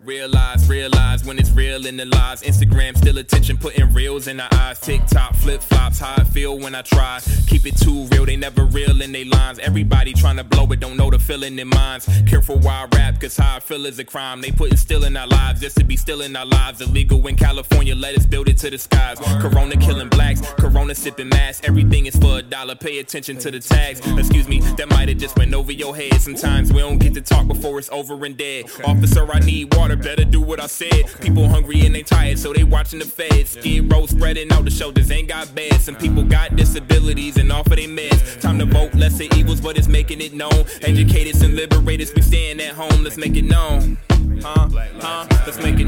Realize, 0.00 0.68
realize 0.68 1.17
when 1.28 1.38
it's 1.38 1.50
real 1.50 1.84
in 1.84 1.98
the 1.98 2.06
lies. 2.06 2.42
Instagram 2.42 2.96
still 2.96 3.18
attention, 3.18 3.58
putting 3.58 3.92
reels 3.92 4.26
in 4.28 4.38
the 4.38 4.54
eyes. 4.54 4.80
TikTok 4.80 5.34
flip 5.34 5.60
flops, 5.60 5.98
how 5.98 6.14
I 6.16 6.24
feel 6.24 6.58
when 6.58 6.74
I 6.74 6.80
try. 6.80 7.20
Keep 7.46 7.66
it 7.66 7.76
too 7.76 8.04
real, 8.10 8.24
they 8.24 8.36
never 8.36 8.64
real 8.64 9.02
in 9.02 9.12
they 9.12 9.24
lines. 9.24 9.58
Everybody 9.58 10.14
trying 10.14 10.38
to 10.38 10.44
blow 10.44 10.64
it, 10.72 10.80
don't 10.80 10.96
know 10.96 11.10
the 11.10 11.18
feeling 11.18 11.58
in 11.58 11.68
minds. 11.68 12.08
Careful 12.26 12.58
why 12.58 12.86
I 12.90 12.96
rap, 12.96 13.20
cause 13.20 13.36
how 13.36 13.56
I 13.56 13.60
feel 13.60 13.84
is 13.84 13.98
a 13.98 14.04
crime. 14.04 14.40
They 14.40 14.50
putting 14.50 14.78
still 14.78 15.04
in 15.04 15.16
our 15.18 15.26
lives 15.26 15.60
just 15.60 15.76
to 15.76 15.84
be 15.84 15.96
still 15.96 16.22
in 16.22 16.34
our 16.34 16.46
lives. 16.46 16.80
Illegal 16.80 17.24
in 17.26 17.36
California, 17.36 17.94
let 17.94 18.16
us 18.16 18.24
build 18.24 18.48
it 18.48 18.56
to 18.58 18.70
the 18.70 18.78
skies. 18.78 19.18
Corona 19.42 19.76
killing 19.76 20.08
blacks, 20.08 20.40
Corona 20.54 20.94
sipping 20.94 21.28
mass. 21.28 21.60
Everything 21.62 22.06
is 22.06 22.16
for 22.16 22.38
a 22.38 22.42
dollar, 22.42 22.74
pay 22.74 23.00
attention 23.00 23.36
to 23.38 23.50
the 23.50 23.60
tags. 23.60 24.00
Excuse 24.16 24.48
me, 24.48 24.60
that 24.78 24.88
might 24.88 25.10
have 25.10 25.18
just 25.18 25.36
went 25.36 25.52
over 25.52 25.72
your 25.72 25.94
head. 25.94 26.20
Sometimes 26.22 26.72
we 26.72 26.80
don't 26.80 26.98
get 26.98 27.12
to 27.14 27.20
talk 27.20 27.46
before 27.46 27.78
it's 27.78 27.90
over 27.90 28.24
and 28.24 28.36
dead. 28.38 28.64
Officer, 28.86 29.30
I 29.30 29.40
need 29.40 29.74
water 29.74 29.96
better 29.96 30.24
do 30.24 30.40
what 30.40 30.58
I 30.58 30.66
said. 30.66 31.04
People 31.20 31.48
hungry 31.48 31.84
and 31.84 31.94
they 31.94 32.02
tired, 32.02 32.38
so 32.38 32.52
they 32.52 32.64
watching 32.64 32.98
the 32.98 33.04
feds. 33.04 33.50
Skid 33.50 33.90
row 33.92 34.06
spreading 34.06 34.50
out 34.52 34.64
the 34.64 34.70
shoulders, 34.70 35.10
ain't 35.10 35.28
got 35.28 35.52
beds. 35.54 35.84
Some 35.84 35.96
people 35.96 36.22
got 36.22 36.56
disabilities 36.56 37.36
and 37.36 37.50
off 37.52 37.66
of 37.66 37.76
their 37.76 37.88
meds. 37.88 38.40
Time 38.40 38.58
to 38.58 38.66
vote, 38.66 38.94
lesser 38.94 39.24
evils, 39.36 39.60
but 39.60 39.76
it's 39.76 39.88
making 39.88 40.20
it 40.20 40.32
known. 40.32 40.64
Educators 40.82 41.42
and 41.42 41.56
liberators, 41.56 42.14
we 42.14 42.22
staying 42.22 42.60
at 42.60 42.74
home, 42.74 43.02
let's 43.02 43.16
make 43.16 43.36
it 43.36 43.44
known. 43.44 43.98
Huh? 44.42 44.68
Huh? 45.00 45.26
Let's 45.44 45.58
make 45.58 45.80
it 45.80 45.87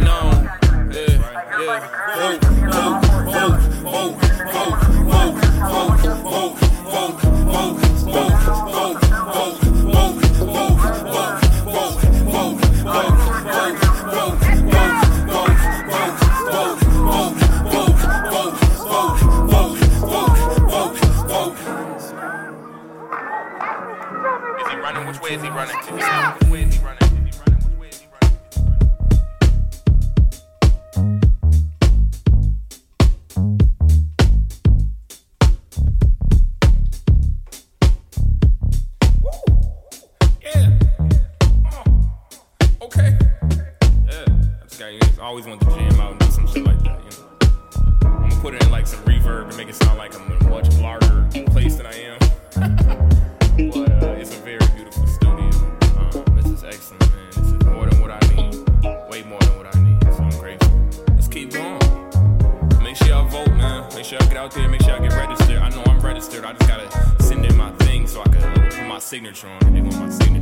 way 25.30 25.36
is 25.36 25.42
he 25.42 25.48
running? 25.50 25.76
Which 25.76 26.50
way 26.50 26.62
is 26.64 26.74
he 26.74 26.84
running? 26.84 27.24
Which 27.24 27.78
way 27.78 27.88
is 27.88 28.00
he 28.00 28.06
running? 28.06 28.34
Uh. 41.64 41.84
Okay. 42.82 43.16
Yeah. 44.06 44.24
I 44.26 44.66
just 44.66 44.78
got, 44.80 44.92
I 45.20 45.22
always 45.22 45.46
want 45.46 45.60
to 45.60 45.66
jam 45.68 46.00
out 46.00 46.10
and 46.12 46.20
do 46.20 46.26
some 46.26 46.48
shit 46.48 46.64
like 46.64 46.82
that, 46.82 47.00
you 47.04 47.10
know. 47.10 47.28
I'm 48.02 48.28
gonna 48.28 48.40
put 48.40 48.54
it 48.54 48.64
in 48.64 48.70
like 48.72 48.86
some 48.88 49.00
reverb 49.04 49.48
and 49.48 49.56
make 49.56 49.68
it 49.68 49.76
sound 49.76 49.98
like 49.98 50.12
I'm 50.18 50.32
in 50.32 50.46
a 50.46 50.50
much 50.50 50.74
larger 50.78 51.28
place 51.46 51.76
than 51.76 51.86
I 51.86 51.94
am. 51.94 53.06
Make 64.00 64.06
sure 64.06 64.18
y'all 64.18 64.28
get 64.28 64.36
out 64.38 64.50
there. 64.52 64.66
Make 64.66 64.80
sure 64.80 64.92
y'all 64.92 65.02
get 65.02 65.12
registered. 65.12 65.58
I 65.58 65.68
know 65.68 65.82
I'm 65.84 66.00
registered. 66.00 66.42
I 66.42 66.54
just 66.54 66.66
gotta 66.66 67.22
send 67.22 67.44
in 67.44 67.54
my 67.54 67.70
thing 67.84 68.06
so 68.06 68.22
I 68.22 68.28
can 68.30 68.40
put 68.54 68.86
my 68.86 68.98
signature 68.98 69.46
on 69.46 69.58
it. 69.58 69.74
They 69.74 69.82
want 69.82 69.98
my 69.98 70.08
signature. 70.08 70.39